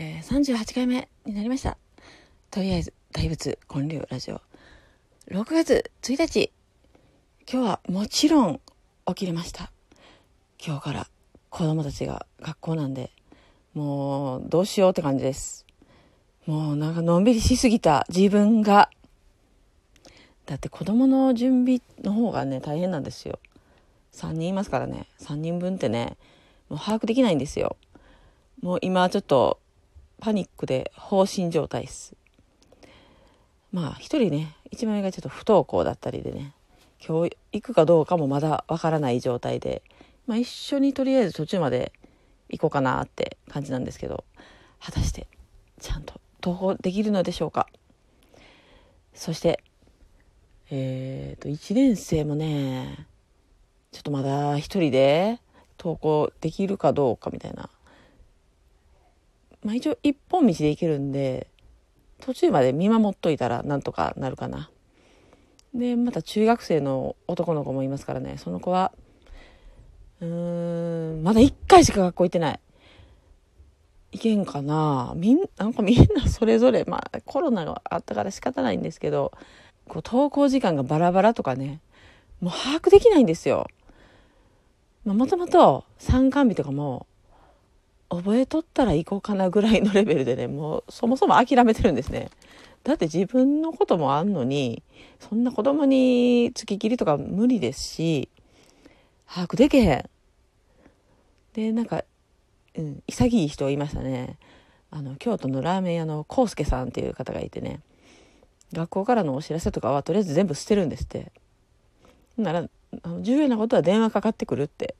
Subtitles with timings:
[0.00, 1.76] えー、38回目になりました。
[2.52, 4.40] とりあえず、大仏建立ラジオ。
[5.28, 6.52] 6月1日、
[7.52, 8.60] 今日はもちろん
[9.08, 9.72] 起きれました。
[10.64, 11.08] 今日から
[11.50, 13.10] 子供たちが学校なんで、
[13.74, 15.66] もうどうしようって感じです。
[16.46, 18.90] もうなんかのんびりしすぎた自分が。
[20.46, 23.40] だって子供の準備の方がね、大変なんですよ。
[24.12, 25.08] 3人いますからね。
[25.18, 26.16] 3人分ってね、
[26.68, 27.76] もう把握できないんですよ。
[28.60, 29.58] もう今ちょっと
[30.20, 32.14] パニックで放心状態です。
[33.72, 36.54] まあ一人ね、一番上がちょっと不登校だったりでね、
[37.06, 39.82] 今日行くかどうかもまだわからない状態で、
[40.26, 41.92] まあ一緒にとりあえず途中まで
[42.48, 44.24] 行こうかなって感じなんですけど、
[44.80, 45.26] 果たして
[45.80, 47.68] ちゃんと登校できるのでしょうか。
[49.14, 49.62] そして、
[50.70, 53.06] えっ、ー、と、1年生もね、
[53.90, 55.40] ちょっとまだ一人で
[55.78, 57.70] 登校できるかどうかみたいな
[59.64, 61.48] まあ一応一本道で行けるんで、
[62.20, 64.70] 途中まで見守っといたらなんとかなるかな。
[65.74, 68.92] で、また中学生の男の子もいますからね、その子は、
[70.20, 72.60] うーん、まだ1回しか学校行ってない。
[74.10, 79.32] いけんかなみん、なんかみんなそれぞれ、まあコロナがあったから仕方ないんですけど、
[79.86, 81.80] こう登校時間がバラバラとかね、
[82.40, 83.66] もう把握できないんですよ。
[85.04, 87.06] まあ、もともと参観日とかも
[88.10, 92.30] 覚えとったら行こうかなぐらいのレベルでね、もうそもそも諦めてるんですね。
[92.84, 94.82] だって自分のこともあんのに、
[95.20, 98.28] そんな子供に付き切りとか無理ですし、
[99.26, 100.10] 把握でけへん。
[101.52, 102.04] で、なんか、
[102.76, 104.38] うん、潔い人いましたね。
[104.90, 107.80] あの、京都のラーメン屋の康介さんっていう方がいてね、
[108.72, 111.32] 学校からのお知らせとかはとりあえず全部捨てるんですって。
[112.38, 112.68] なら、
[113.02, 114.94] あの重要なことは電話かかってくるって、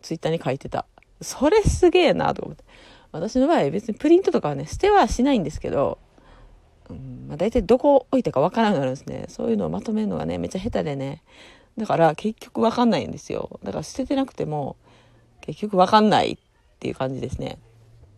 [0.00, 0.86] ツイッターに書いてた。
[1.22, 2.64] それすげえなと思って。
[3.12, 5.98] 私の場合別にプリントとかはね、捨てはしないんですけど、
[6.88, 9.26] うんまあ、大体どこ置いたかわからなくなるんですね。
[9.28, 11.22] そういうのをまとめるのがね、めっちゃ下手でね。
[11.76, 13.60] だから結局わかんないんですよ。
[13.62, 14.76] だから捨ててなくても
[15.40, 16.38] 結局わかんないっ
[16.78, 17.58] ていう感じですね。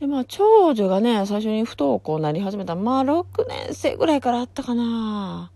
[0.00, 5.50] で、まあ長女がね、最初に不登校になり始めたまあ6年生ぐらいからあったかな。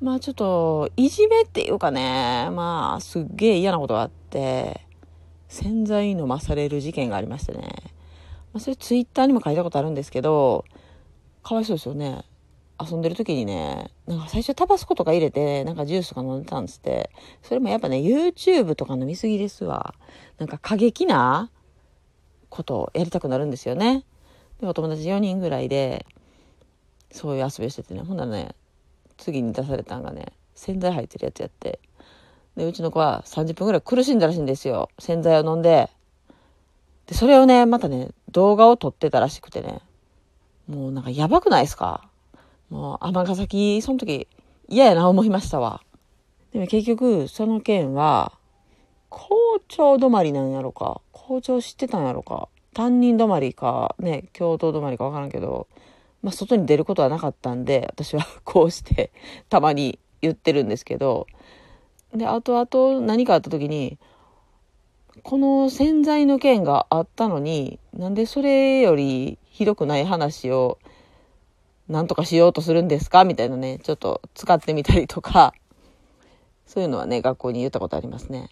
[0.00, 4.87] まあちょっと、いじめっていうかね、まあすっげえ嫌なことがあって、
[5.48, 7.60] 洗剤飲まされる事件がありましてね。
[8.52, 10.64] まあ、それツイッターにも書いたことあるんですけど、
[11.42, 12.24] かわいそうですよね。
[12.80, 17.10] 遊んでる時にね、なんか最初タバスコとか入れて、なんかジュースとか飲んでたんですって。
[17.42, 19.94] それもやっぱね、YouTube とか飲みすぎですわ。
[20.38, 21.50] なんか過激な
[22.48, 24.04] ことをやりたくなるんですよね。
[24.60, 26.06] で、お友達4人ぐらいで、
[27.10, 28.54] そういう遊びをしててね、ほんならね、
[29.16, 31.80] 次に出されたんがね、洗剤入ってるやつやって、
[32.58, 34.90] で、うちの子は30分ぐらい苦しんだらしいんですよ。
[34.98, 35.88] 洗剤を飲んで。
[37.06, 39.80] で、それをね、またね、動画を撮ってたらしくてね。
[40.68, 42.10] もうなんかやばくないですか？
[42.68, 44.28] もう尼崎、その時
[44.68, 45.82] 嫌やな思いましたわ。
[46.52, 48.32] でも結局、その件は、
[49.08, 49.30] 校
[49.68, 51.00] 長止まりなんやろか？
[51.12, 52.48] 校長知ってたんやろか？
[52.74, 55.68] 担任止まりか、ね、教頭止まりかわからんけど、
[56.22, 59.12] まあ、外に出ることはなかったんで、私はこうして、
[59.48, 61.28] たまに言ってるんですけど、
[62.14, 63.98] で、後々何かあった時に、
[65.22, 70.78] この洗剤の件があったのに、なんでそれよりひどくない話を
[71.88, 73.24] なんとかしようとするんですか？
[73.24, 75.54] みたいなね、ちょっと使ってみたりとか、
[76.66, 78.50] そういうのはね、学校に言ったことありますね。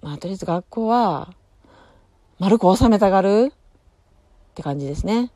[0.00, 1.34] まあ、とりあえず学校は、
[2.38, 3.52] 丸く収めたがる？
[3.52, 5.30] って感じですね。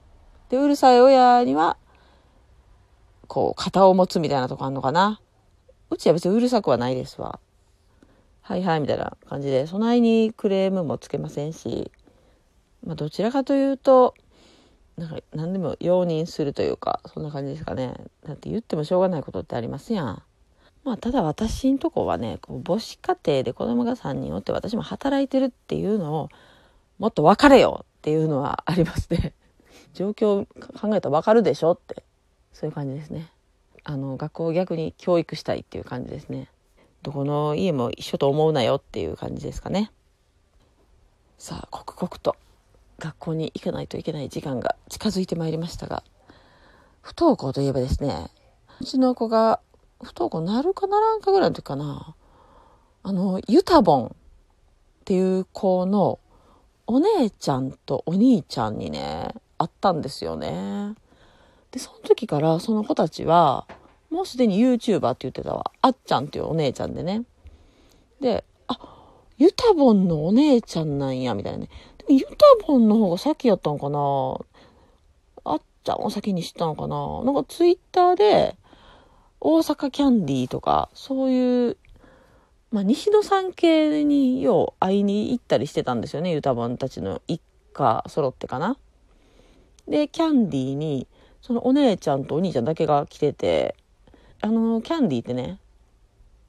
[0.48, 1.76] で、うるさい親には、
[3.26, 5.20] こう、肩を持つみたいなとこあんのかな？
[5.90, 7.40] うちは別にうるさくはないですわ。
[8.42, 11.91] はいはいみたいな感じで、そないにクレームもつけませんし、
[12.84, 14.14] まあ、どちらかというと、
[14.97, 17.94] なんか何でも容認するというか、そんな感じですかね。
[18.26, 20.22] だって言ってもしょうがないことってありますやん。
[20.84, 26.28] まあ、ただ私んとこはね、こう母子家庭で子供が3人おって私も働いてるっていうのを、
[26.98, 29.34] もっと分かれよっていうのはありますね。
[29.94, 30.47] 状況
[30.81, 32.02] 考えたら分かるでしょって、
[32.52, 33.31] そういう感じですね。
[33.84, 36.49] あの、学校を逆に教育したいっていう感じですね。
[37.02, 39.90] どこの家も一緒と思うなよっていう感じですかね。
[41.37, 42.37] さあ、刻々と
[43.00, 46.04] 学校に行かないといけない時間が近づいてまいりましたが、
[47.00, 48.31] 不登校といえばですね、
[48.81, 49.58] うちの子が
[50.00, 52.14] 不登校なるかならんかぐらいの時かな、
[53.02, 54.10] あの、ユタボンっ
[55.04, 56.20] ていう子の
[56.87, 60.94] お姉ちゃんとお兄ちゃんにね、会ったんですよね。
[61.72, 63.66] で、その時からその子たちは、
[64.12, 65.73] もうすでに YouTuber って言ってたわ。
[65.81, 67.25] あっちゃんっていうお姉ちゃんでね。
[68.20, 68.79] で、あ、
[69.38, 71.70] ユタボンのお姉ちゃんなんや、みたいなね。
[71.97, 73.99] でもユタボンの方が先やったんかな
[75.44, 78.59] あっちゃんを先に知ったのかななんかツイッターで、
[79.41, 81.79] 大阪キャンディーとか、そういう、
[82.70, 87.41] まあ、西野さん系によう会いに行ったりしてたんですよね、ユタボンたちの一
[87.73, 88.76] 家揃ってかな。
[89.88, 91.09] で、キャンディーに、
[91.41, 93.75] そのお姉ちゃんとお兄ちゃんだけが来てて、
[94.42, 95.58] あの、キャンディーってね、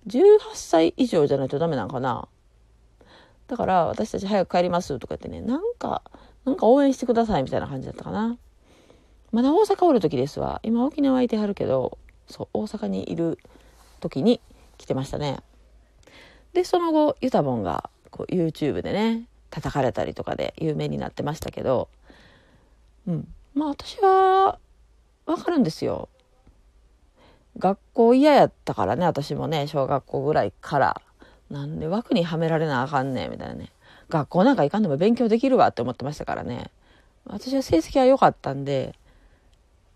[0.07, 2.27] 18歳以上じゃないとダメなんかな？
[3.47, 6.01] だから私たち早く帰りますとか言ってね、なんか、
[6.43, 8.37] なんか応援してくださいみたいな感じだったかな。
[9.31, 10.59] まだ大阪おる時ですわ。
[10.63, 11.97] 今沖縄いてはるけど、
[12.27, 13.37] そう、大阪にいる
[13.99, 14.41] 時に
[14.77, 15.39] 来てましたね。
[16.53, 21.89] で、その後、ユタボンがこう YouTube でね、叩かれたりとかで有名になってましたけど、
[23.07, 23.27] うん。
[23.53, 24.57] まあ私は、
[25.25, 26.09] わかるんですよ。
[27.57, 31.01] 学校嫌やったからね、私もね、小学校ぐらいから。
[31.49, 33.69] なんで枠にはめられなあかんねん、みたいなね。
[34.09, 36.71] 学校なんか行かんでも勉強できるわって思ってましたからね。
[37.25, 38.95] 私は成績は良かったんで、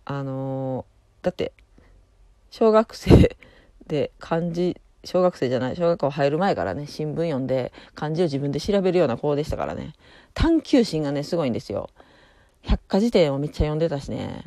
[0.06, 1.52] あのー、だって、
[2.52, 3.36] 小学生
[3.88, 9.94] で漢字、小学生じゃない、小学校入る前からね、新聞読んで漢字を自分で調べるような子でしたからね。
[10.34, 11.90] 探求心がね、すごいんですよ。
[12.62, 14.46] 百科事典をめっちゃ読んでたしね。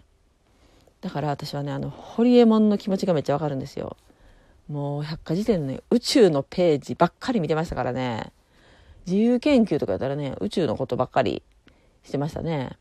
[1.01, 3.97] だから私はね、あの、ホリエモンの気持ちがめっちゃわかるんですよ。
[4.69, 8.33] もう百科事典のね、宇宙のページばっかり見てましたからね。
[9.07, 11.43] 自由研究とかやったらね、宇宙のことばっかり
[12.05, 12.77] してましたね。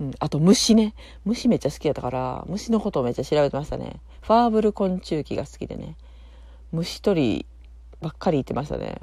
[0.00, 0.94] うん、あと虫ね。
[1.24, 4.00] 虫めっちゃ好きやったから、虫のことをめっちゃ調べてましたね。
[4.22, 5.96] ファーブル昆虫記が好きでね。
[6.72, 7.46] 虫取り
[8.00, 9.00] ばっかり言ってましたね。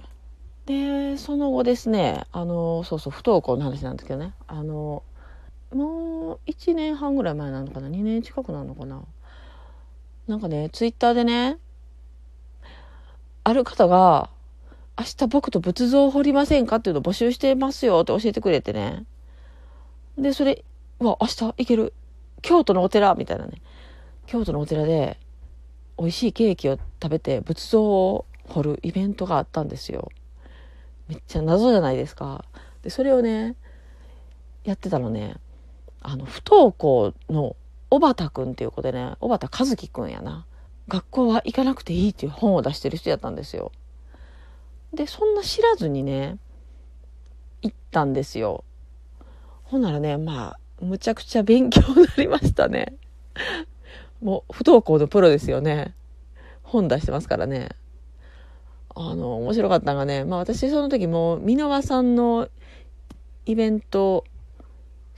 [0.65, 4.33] で、その後ですね、あの、そうそう、不登校の話なんですけどね。
[4.45, 5.01] あの、
[5.73, 9.03] もう1年半ぐらい前なのかな ?2 年近くなのかな？
[10.27, 11.57] なんかね、ツイッターでね、
[13.43, 14.29] ある方が、
[14.97, 19.05] 明日僕と仏像を掘りませんかっていうのを募集してますよって教えてくれてね。
[20.17, 20.63] で、それ、
[20.99, 21.93] わ、明日行ける。
[22.41, 23.61] 京都のお寺みたいなね。
[24.25, 25.17] 京都のお寺で
[25.97, 30.09] 美味しいケーキを食べて仏像を掘るイベントがあったんですよ。
[31.07, 32.45] めっちゃ謎じゃないですか。
[32.83, 33.55] で、それをね、
[34.63, 35.37] やってたのね、
[36.01, 37.55] あの、不登校の
[37.89, 40.45] 小畑くんっていう子でね、小畑和樹くんやな。
[40.87, 43.71] 学校は行かなくていいっていう本を出してる人やったんですよ。
[44.93, 46.37] で、そんな知らずにね、
[47.61, 48.63] 行ったんですよ。
[49.63, 52.93] ほんならね、まあ、むちゃくちゃ勉強になりましたね。
[54.21, 55.93] もう、不登校のプロですよね。
[56.63, 57.69] 本出してますからね。
[58.95, 62.49] あの、面白かったのがね、まあ私その時も、箕輪さんの
[63.45, 64.25] イベント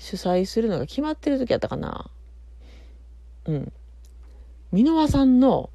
[0.01, 2.09] 主催するのが決まってる時やったかな。
[3.45, 3.71] うん。
[4.71, 5.69] 箕輪さんの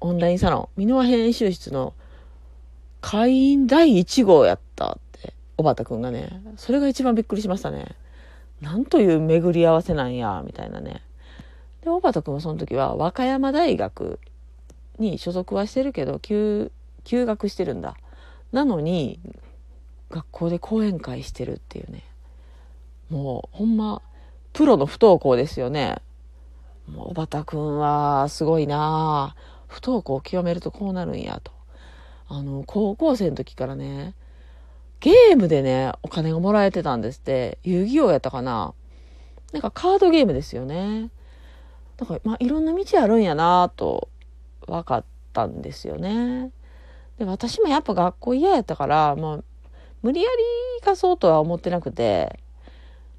[0.00, 1.94] オンラインサロン、箕輪編集室の
[3.00, 7.96] 会員第1号やったって、小畑くんがね、それが一番びっくりしましたね。
[8.60, 11.02] なんという巡り合わせなんや、みたいなね。
[11.82, 14.20] で、小畑くんはその時は和歌山大学
[15.00, 16.70] に所属はしてるけど、休、
[17.02, 17.96] 休学してるんだ。
[18.52, 19.18] なのに、
[20.08, 22.04] 学校で講演会してるっていうね。
[23.10, 24.02] もう、ほんま、
[24.52, 25.96] プロの不登校ですよね。
[26.86, 29.34] もう、小畑くんは、すごいな
[29.66, 31.52] 不登校を極めるとこうなるんや、と。
[32.28, 34.14] あの、高校生の時からね、
[35.00, 37.58] ゲームでね、お金がもらえてたんですって。
[37.62, 38.74] 遊戯王やったかな
[39.52, 41.10] なんかカードゲームですよね。
[41.96, 44.08] だから、まあ、いろんな道あるんやなと、
[44.66, 46.50] 分かったんですよね。
[47.18, 49.38] で、私もやっぱ学校嫌やったから、まあ、
[50.02, 50.36] 無理やり
[50.80, 52.40] 行かそうとは思ってなくて、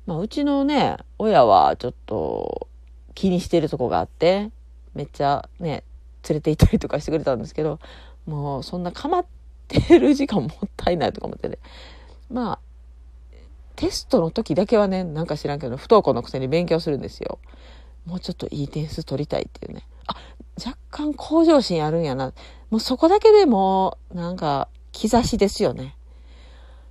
[0.10, 2.68] まあ、うちのね、親はちょっと
[3.13, 4.50] 気にしてるとこがあって、
[4.96, 5.84] めっちゃね、
[6.28, 7.80] 連れて行ったりとかしてくれたんですけど、
[8.25, 9.25] もうそんな構っ
[9.68, 11.60] てる時間もったいないとか思ってね。
[12.32, 12.60] まあ、
[13.75, 17.38] テストの時だけはね、なんか知らんけど、不登校のくせに勉強するんですよ。
[18.08, 19.84] もうちょっといい点数取りたいっていうね。
[20.08, 20.16] あ、
[20.58, 22.34] 若干向上心あるんやな。
[22.72, 25.96] もうそこだけでも、なんか、兆しですよね。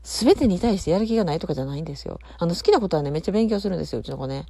[0.09, 2.19] すべてに対してやる気がないとかじゃないんですよ。
[2.39, 4.47] あの、好きなことはね、めっちゃ勉強するんですよ、うちの子ね。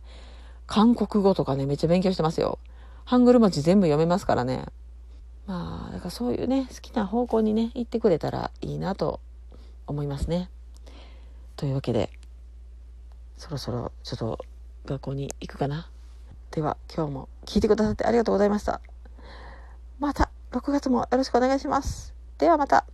[0.68, 2.60] 韓国語とかね、めっちゃ勉強してますよ。
[3.04, 4.66] ハングル文字全部読めますからね。
[5.48, 9.18] まあ、だからそういうね、好きな方向にね、行ってくれたらいいなと
[9.88, 10.48] 思いますね。
[11.56, 12.12] というわけで、
[13.36, 14.38] そろそろちょっと
[14.86, 15.90] 学校に行くかな。
[16.52, 18.80] では、今日も聞いてくださってありがとうございました。
[19.98, 22.14] また、6月もよろしくお願いします。
[22.38, 22.86] ではまた。